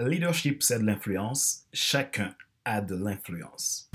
[0.00, 1.66] Leadership, c'est de l'influence.
[1.72, 3.88] Chacun a de l'influence.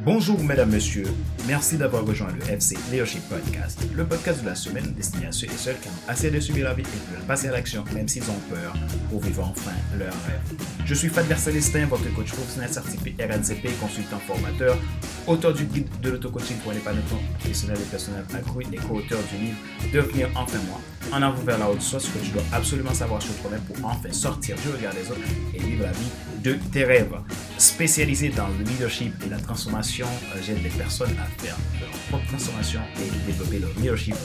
[0.00, 1.06] Bonjour mesdames, messieurs.
[1.50, 5.48] Merci d'avoir rejoint le FC Leadership Podcast, le podcast de la semaine destiné à ceux
[5.48, 8.06] et celles qui ont assez de subir la vie et veulent passer à l'action même
[8.06, 8.72] s'ils ont peur
[9.10, 10.60] pour vivre enfin leur rêve.
[10.84, 14.78] Je suis Fadler Célestin, votre coach professionnel certifié RNCP, consultant formateur,
[15.26, 19.56] auteur du guide de l'auto-coaching pour l'épanouissement professionnel et personnel accru et co-auteur du livre
[19.92, 20.80] Devenir enfin moi,
[21.12, 24.12] en avant vers la haute source que tu dois absolument savoir sur toi-même pour enfin
[24.12, 25.20] sortir du regard des autres
[25.52, 26.10] et vivre la vie
[26.44, 27.14] de tes rêves.
[27.58, 32.80] Spécialisé dans le leadership et la transformation, euh, j'aide les personnes à leur propre transformation
[32.98, 34.16] et développer leur leadership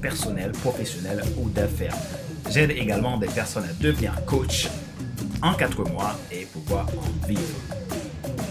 [0.00, 1.96] personnel, professionnel ou d'affaires.
[2.50, 4.68] J'aide également des personnes à devenir coach
[5.42, 7.42] en 4 mois et pouvoir en vivre.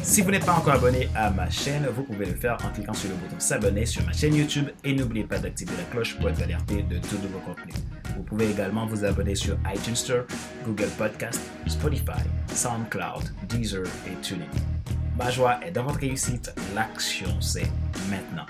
[0.03, 2.94] Si vous n'êtes pas encore abonné à ma chaîne, vous pouvez le faire en cliquant
[2.94, 6.30] sur le bouton s'abonner sur ma chaîne YouTube et n'oubliez pas d'activer la cloche pour
[6.30, 7.73] être alerté de tout nouveau contenu.
[8.16, 10.25] Vous pouvez également vous abonner sur iTunes Store,
[10.64, 12.22] Google Podcast, Spotify,
[12.53, 14.75] SoundCloud, Deezer et TuneIn.
[15.17, 17.71] Ma joie est dans votre réussite, l'action c'est
[18.09, 18.45] maintenant.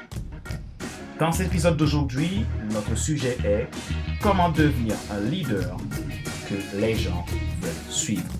[1.19, 3.67] Dans cet épisode d'aujourd'hui, notre sujet est
[4.19, 5.77] comment devenir un leader
[6.49, 7.23] que les gens
[7.61, 8.33] veulent suivre.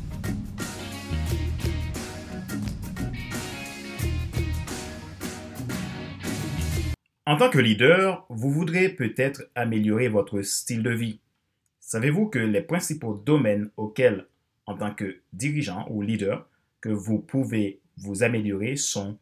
[7.27, 11.19] En tant que leader, vous voudrez peut-être améliorer votre style de vie.
[11.79, 14.25] Savez-vous que les principaux domaines auxquels,
[14.65, 16.47] en tant que dirigeant ou leader,
[16.81, 19.17] que vous pouvez vous améliorer sont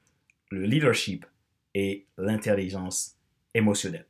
[0.50, 1.26] le leadership
[1.74, 3.18] et l'intelligence
[3.54, 4.06] émotionnelle.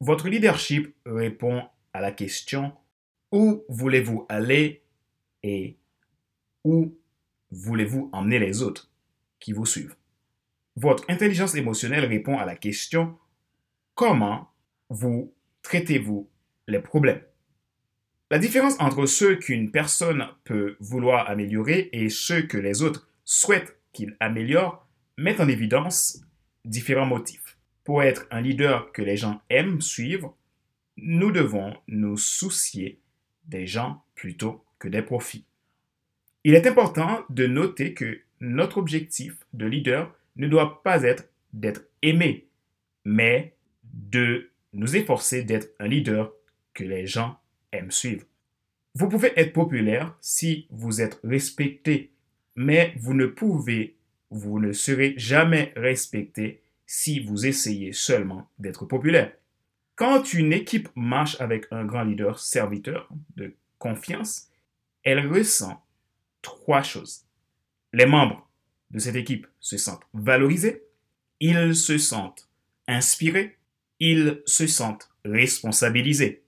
[0.00, 2.72] Votre leadership répond à la question
[3.32, 4.82] où voulez-vous aller
[5.42, 5.76] et
[6.64, 6.94] où
[7.50, 8.90] voulez-vous emmener les autres
[9.38, 9.96] qui vous suivent?
[10.76, 13.16] Votre intelligence émotionnelle répond à la question
[13.94, 14.50] comment
[14.90, 16.28] vous traitez-vous
[16.68, 17.22] les problèmes?
[18.30, 23.75] La différence entre ceux qu'une personne peut vouloir améliorer et ceux que les autres souhaitent
[23.96, 24.86] qu'il améliore
[25.16, 26.20] met en évidence
[26.66, 27.56] différents motifs.
[27.82, 30.36] Pour être un leader que les gens aiment suivre,
[30.98, 33.00] nous devons nous soucier
[33.46, 35.46] des gens plutôt que des profits.
[36.44, 41.86] Il est important de noter que notre objectif de leader ne doit pas être d'être
[42.02, 42.48] aimé,
[43.04, 46.32] mais de nous efforcer d'être un leader
[46.74, 47.38] que les gens
[47.72, 48.26] aiment suivre.
[48.94, 52.12] Vous pouvez être populaire si vous êtes respecté,
[52.56, 53.96] mais vous ne pouvez,
[54.30, 59.32] vous ne serez jamais respecté si vous essayez seulement d'être populaire.
[59.94, 64.48] Quand une équipe marche avec un grand leader serviteur de confiance,
[65.02, 65.82] elle ressent
[66.42, 67.24] trois choses.
[67.92, 68.48] Les membres
[68.90, 70.82] de cette équipe se sentent valorisés,
[71.40, 72.48] ils se sentent
[72.86, 73.56] inspirés,
[74.00, 76.42] ils se sentent responsabilisés.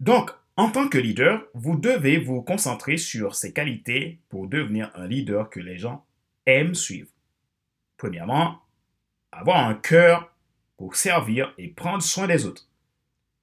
[0.00, 5.06] Donc, en tant que leader, vous devez vous concentrer sur ces qualités pour devenir un
[5.06, 6.04] leader que les gens
[6.44, 7.08] aiment suivre.
[7.96, 8.60] Premièrement,
[9.32, 10.36] avoir un cœur
[10.76, 12.68] pour servir et prendre soin des autres.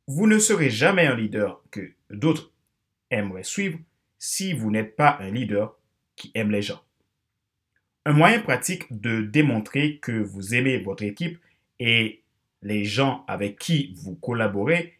[0.06, 2.52] Vous ne serez jamais un leader que d'autres
[3.10, 3.80] aimeraient suivre
[4.20, 5.76] si vous n'êtes pas un leader
[6.16, 6.84] qui aime les gens.
[8.06, 11.40] Un moyen pratique de démontrer que vous aimez votre équipe
[11.80, 12.22] et
[12.62, 15.00] les gens avec qui vous collaborez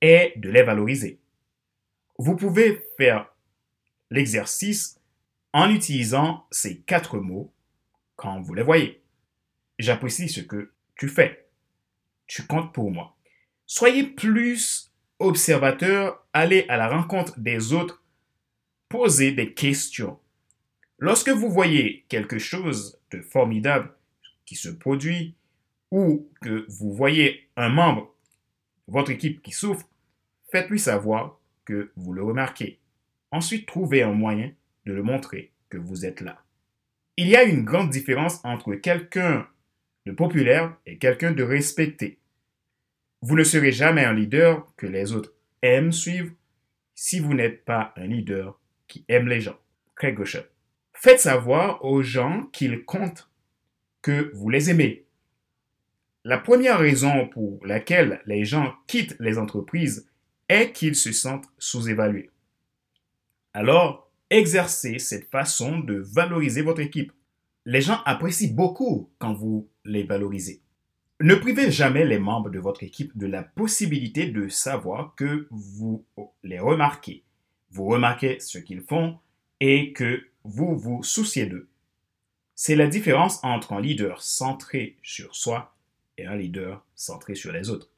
[0.00, 1.20] est de les valoriser.
[2.18, 3.32] Vous pouvez faire
[4.10, 5.00] l'exercice
[5.52, 7.52] en utilisant ces quatre mots
[8.16, 9.02] quand vous les voyez.
[9.78, 11.46] J'apprécie ce que tu fais.
[12.26, 13.16] Tu comptes pour moi.
[13.66, 18.02] Soyez plus observateur, allez à la rencontre des autres,
[18.88, 20.18] posez des questions.
[20.98, 23.94] Lorsque vous voyez quelque chose de formidable
[24.44, 25.34] qui se produit,
[25.90, 28.14] ou que vous voyez un membre
[28.88, 29.86] de votre équipe qui souffre,
[30.50, 32.78] faites-lui savoir que vous le remarquez.
[33.30, 34.52] Ensuite, trouvez un moyen
[34.86, 36.42] de le montrer que vous êtes là.
[37.18, 39.46] Il y a une grande différence entre quelqu'un
[40.06, 42.18] de populaire et quelqu'un de respecté.
[43.20, 46.32] Vous ne serez jamais un leader que les autres aiment suivre
[46.94, 49.58] si vous n'êtes pas un leader qui aime les gens.
[49.96, 50.18] Craig
[50.94, 53.30] Faites savoir aux gens qu'ils comptent
[54.00, 55.06] que vous les aimez
[56.26, 60.10] la première raison pour laquelle les gens quittent les entreprises
[60.48, 62.30] est qu'ils se sentent sous-évalués.
[63.54, 67.12] Alors, exercez cette façon de valoriser votre équipe.
[67.64, 70.60] Les gens apprécient beaucoup quand vous les valorisez.
[71.20, 76.04] Ne privez jamais les membres de votre équipe de la possibilité de savoir que vous
[76.42, 77.24] les remarquez.
[77.70, 79.18] Vous remarquez ce qu'ils font
[79.60, 81.68] et que vous vous souciez d'eux.
[82.54, 85.74] C'est la différence entre un leader centré sur soi
[86.18, 87.90] et un leader centré sur les autres.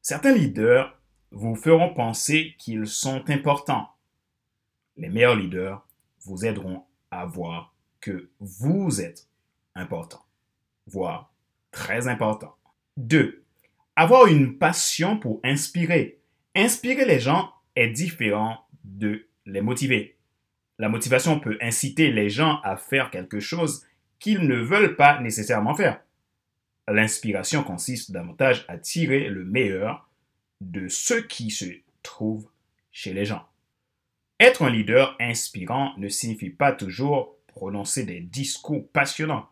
[0.00, 0.98] Certains leaders
[1.34, 3.88] vous feront penser qu'ils sont importants.
[4.96, 5.84] Les meilleurs leaders
[6.22, 9.28] vous aideront à voir que vous êtes
[9.74, 10.24] important,
[10.86, 11.32] voire
[11.72, 12.56] très important.
[12.98, 13.42] 2.
[13.96, 16.20] Avoir une passion pour inspirer.
[16.54, 20.16] Inspirer les gens est différent de les motiver.
[20.78, 23.84] La motivation peut inciter les gens à faire quelque chose
[24.20, 26.00] qu'ils ne veulent pas nécessairement faire.
[26.86, 30.08] L'inspiration consiste davantage à tirer le meilleur
[30.60, 31.66] de ce qui se
[32.02, 32.48] trouve
[32.92, 33.46] chez les gens.
[34.40, 39.48] Être un leader inspirant ne signifie pas toujours prononcer des discours passionnants.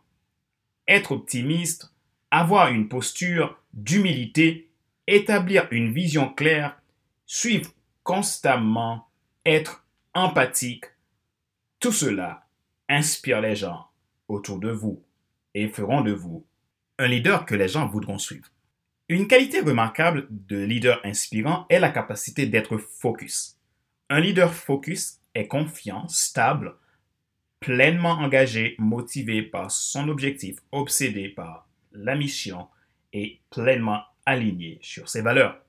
[0.88, 1.92] Être optimiste,
[2.30, 4.70] avoir une posture d'humilité,
[5.06, 6.80] établir une vision claire,
[7.26, 7.70] suivre
[8.02, 9.08] constamment,
[9.46, 10.86] être empathique,
[11.78, 12.46] tout cela
[12.88, 13.86] inspire les gens
[14.28, 15.02] autour de vous
[15.54, 16.44] et feront de vous
[16.98, 18.48] un leader que les gens voudront suivre.
[19.12, 23.58] Une qualité remarquable de leader inspirant est la capacité d'être focus.
[24.08, 26.76] Un leader focus est confiant, stable,
[27.60, 32.68] pleinement engagé, motivé par son objectif, obsédé par la mission
[33.12, 35.60] et pleinement aligné sur ses valeurs.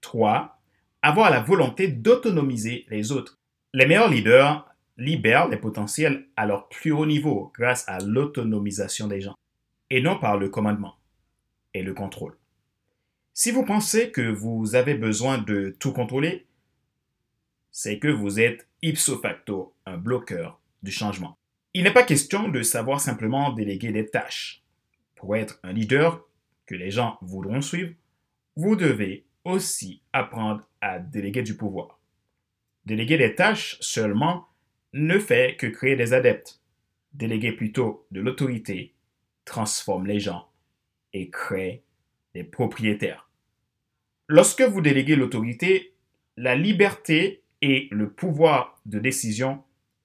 [0.00, 0.60] 3.
[1.02, 3.38] Avoir la volonté d'autonomiser les autres.
[3.72, 9.20] Les meilleurs leaders libèrent les potentiels à leur plus haut niveau grâce à l'autonomisation des
[9.20, 9.36] gens
[9.90, 10.96] et non par le commandement
[11.76, 12.36] et le contrôle.
[13.34, 16.46] Si vous pensez que vous avez besoin de tout contrôler,
[17.70, 21.36] c'est que vous êtes ipso facto un bloqueur du changement.
[21.74, 24.62] Il n'est pas question de savoir simplement déléguer des tâches.
[25.16, 26.26] Pour être un leader
[26.64, 27.92] que les gens voudront suivre,
[28.56, 32.00] vous devez aussi apprendre à déléguer du pouvoir.
[32.86, 34.48] Déléguer des tâches seulement
[34.94, 36.62] ne fait que créer des adeptes.
[37.12, 38.94] Déléguer plutôt de l'autorité
[39.44, 40.48] transforme les gens
[41.12, 41.82] et crée
[42.34, 43.30] des propriétaires.
[44.28, 45.94] Lorsque vous déléguez l'autorité,
[46.36, 49.62] la liberté et le pouvoir de décision,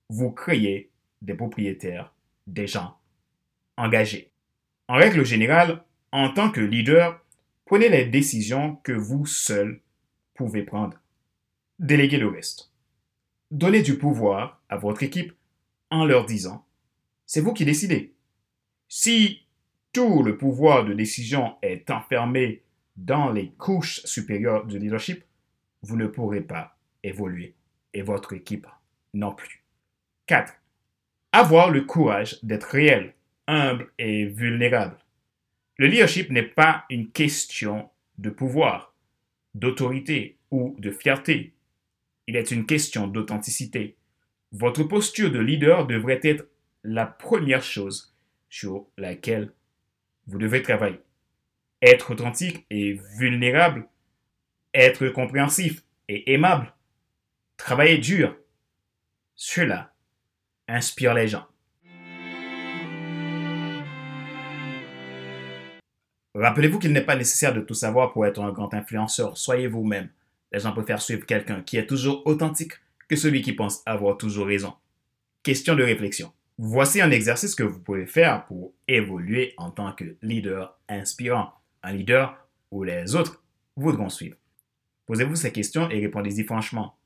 [0.10, 2.14] vous créez des propriétaires,
[2.48, 2.98] des gens
[3.78, 4.32] engagés.
[4.88, 7.24] En règle générale, en tant que leader,
[7.66, 9.82] prenez les décisions que vous seul
[10.34, 10.98] pouvez prendre.
[11.80, 12.72] Déléguez le reste.
[13.52, 15.34] Donnez du pouvoir à votre équipe
[15.90, 16.66] en leur disant,
[17.26, 18.14] c'est vous qui décidez.
[18.88, 19.46] Si
[19.94, 22.64] tout le pouvoir de décision est enfermé
[22.96, 25.24] dans les couches supérieures du leadership,
[25.82, 27.56] vous ne pourrez pas évoluer
[27.94, 28.68] et votre équipe
[29.14, 29.64] non plus.
[30.28, 30.54] 4.
[31.34, 33.14] Avoir le courage d'être réel,
[33.48, 34.98] humble et vulnérable.
[35.78, 38.94] Le leadership n'est pas une question de pouvoir,
[39.56, 41.54] d'autorité ou de fierté.
[42.28, 43.98] Il est une question d'authenticité.
[44.52, 46.48] Votre posture de leader devrait être
[46.84, 48.16] la première chose
[48.50, 49.54] sur laquelle
[50.28, 51.02] vous devez travailler.
[51.82, 53.88] Être authentique et vulnérable,
[54.74, 56.74] être compréhensif et aimable,
[57.58, 58.36] travailler dur,
[59.36, 59.94] cela
[60.68, 61.48] inspire les gens.
[66.34, 69.38] Rappelez-vous qu'il n'est pas nécessaire de tout savoir pour être un grand influenceur.
[69.38, 70.10] Soyez vous-même.
[70.52, 72.74] Les gens préfèrent suivre quelqu'un qui est toujours authentique
[73.10, 74.74] que celui qui pense avoir toujours raison.
[75.44, 76.32] Question de réflexion.
[76.64, 81.92] Voici un exercice que vous pouvez faire pour évoluer en tant que leader inspirant, un
[81.92, 82.38] leader
[82.70, 83.44] où les autres
[83.76, 84.38] voudront suivre.
[85.08, 87.00] Posez-vous ces questions et répondez-y franchement.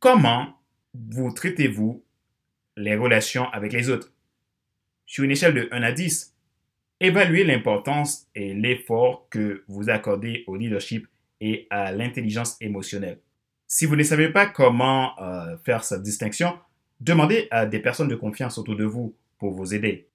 [0.00, 0.60] Comment
[0.92, 2.04] vous traitez-vous
[2.76, 4.12] les relations avec les autres?
[5.06, 6.34] Sur une échelle de 1 à 10,
[6.98, 11.06] évaluez l'importance et l'effort que vous accordez au leadership
[11.40, 13.20] et à l'intelligence émotionnelle.
[13.68, 16.58] Si vous ne savez pas comment euh, faire cette distinction,
[17.00, 20.08] Demandez à des personnes de confiance autour de vous pour vous aider.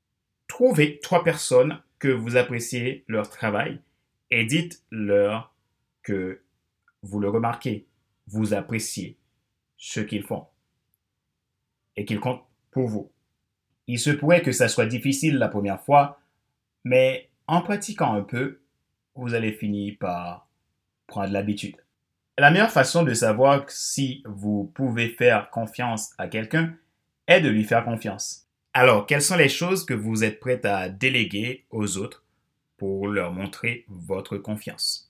[0.47, 3.79] Trouvez trois personnes que vous appréciez leur travail
[4.29, 5.53] et dites-leur
[6.03, 6.41] que
[7.01, 7.87] vous le remarquez,
[8.27, 9.17] vous appréciez
[9.77, 10.45] ce qu'ils font
[11.95, 13.11] et qu'ils comptent pour vous.
[13.87, 16.19] Il se pourrait que ça soit difficile la première fois,
[16.83, 18.61] mais en pratiquant un peu,
[19.15, 20.47] vous allez finir par
[21.07, 21.77] prendre l'habitude.
[22.37, 26.75] La meilleure façon de savoir si vous pouvez faire confiance à quelqu'un
[27.27, 28.47] est de lui faire confiance.
[28.73, 32.25] Alors, quelles sont les choses que vous êtes prêt à déléguer aux autres
[32.77, 35.04] pour leur montrer votre confiance?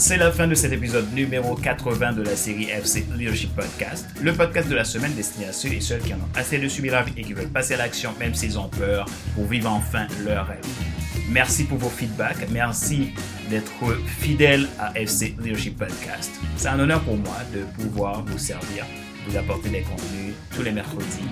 [0.00, 4.32] C'est la fin de cet épisode numéro 80 de la série FC Leadership Podcast, le
[4.32, 6.94] podcast de la semaine destiné à ceux et celles qui en ont assez de subir
[6.94, 9.04] la vie et qui veulent passer à l'action même s'ils ont peur
[9.34, 10.64] pour vivre enfin leur rêve.
[11.28, 12.48] Merci pour vos feedbacks.
[12.50, 13.10] Merci
[13.50, 13.70] d'être
[14.06, 16.30] fidèle à FC Leadership Podcast.
[16.56, 18.86] C'est un honneur pour moi de pouvoir vous servir,
[19.28, 21.28] vous apporter des contenus tous les mercredis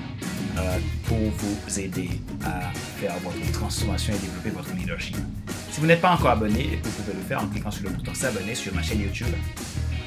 [0.59, 2.11] euh, pour vous aider
[2.45, 2.71] à
[3.01, 5.17] faire votre transformation et développer votre leadership.
[5.79, 8.13] Si vous n'êtes pas encore abonné, vous pouvez le faire en cliquant sur le bouton
[8.13, 9.29] s'abonner sur ma chaîne YouTube.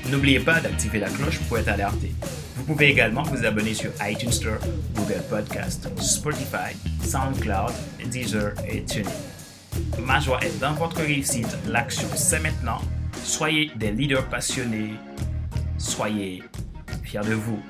[0.09, 2.13] N'oubliez pas d'activer la cloche pour être alerté.
[2.57, 4.57] Vous pouvez également vous abonner sur iTunes Store,
[4.93, 7.71] Google Podcast, Spotify, SoundCloud,
[8.11, 9.09] Deezer et TuneIn.
[10.05, 11.55] Ma joie est dans votre réussite.
[11.69, 12.81] L'action, c'est maintenant.
[13.23, 14.95] Soyez des leaders passionnés.
[15.77, 16.43] Soyez
[17.01, 17.63] fiers de vous.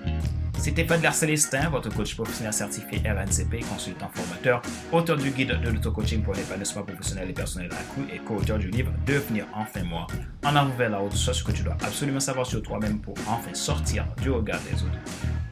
[0.61, 6.21] C'était Fadler Célestin, votre coach professionnel certifié RNCP, consultant formateur, auteur du guide de l'auto-coaching
[6.21, 10.05] pour l'épanouissement professionnel et personnel accru et co-auteur du livre Devenir enfin moi.
[10.45, 13.15] En avant vers la haute, soit ce que tu dois absolument savoir sur toi-même pour
[13.27, 14.99] enfin sortir du regard des autres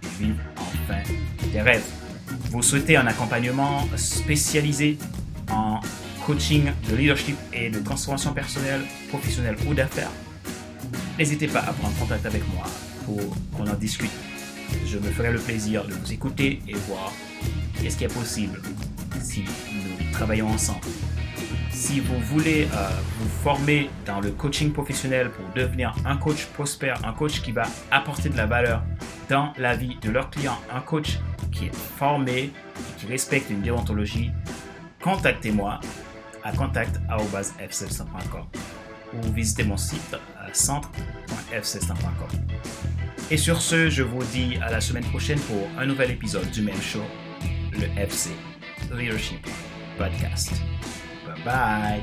[0.04, 1.02] et vivre enfin
[1.52, 1.86] tes rêves.
[2.52, 5.00] Vous souhaitez un accompagnement spécialisé
[5.50, 5.80] en
[6.24, 10.12] coaching de leadership et de transformation personnelle, professionnelle ou d'affaires,
[11.18, 12.66] n'hésitez pas à prendre contact avec moi
[13.08, 14.12] pour qu'on en discute.
[14.86, 17.12] Je me ferai le plaisir de vous écouter et voir
[17.82, 18.62] qu'est-ce qui est possible
[19.22, 20.86] si nous travaillons ensemble.
[21.72, 27.00] Si vous voulez euh, vous former dans le coaching professionnel pour devenir un coach prospère,
[27.06, 28.84] un coach qui va apporter de la valeur
[29.30, 31.20] dans la vie de leurs clients, un coach
[31.52, 32.52] qui est formé,
[32.98, 34.32] qui respecte une déontologie,
[35.02, 35.80] contactez-moi
[36.44, 38.46] à contact.f700.com
[39.14, 40.16] ou visitez mon site
[40.54, 42.28] centre.f700.com.
[43.32, 46.64] Et sur ce, je vous dis à la semaine prochaine pour un nouvel épisode du
[46.64, 47.04] même show,
[47.72, 48.32] le FC
[48.92, 49.46] Leadership
[49.98, 50.52] Podcast.
[51.26, 52.02] Bye bye.